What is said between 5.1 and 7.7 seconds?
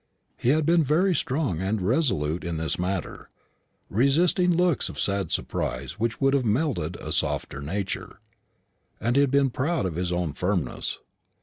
surprise which would have melted a softer